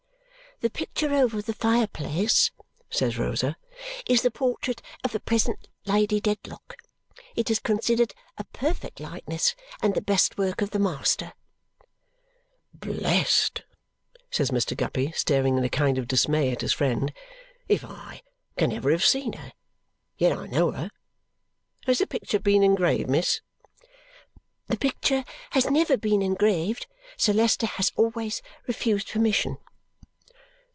[0.63, 2.51] "The picture over the fire place,"
[2.87, 3.57] says Rosa,
[4.05, 6.75] "is the portrait of the present Lady Dedlock.
[7.35, 11.33] It is considered a perfect likeness, and the best work of the master."
[12.75, 13.63] "Blest,"
[14.29, 14.77] says Mr.
[14.77, 17.11] Guppy, staring in a kind of dismay at his friend,
[17.67, 18.21] "if I
[18.55, 19.53] can ever have seen her.
[20.19, 20.91] Yet I know her!
[21.87, 23.41] Has the picture been engraved, miss?"
[24.67, 26.85] "The picture has never been engraved.
[27.17, 29.57] Sir Leicester has always refused permission."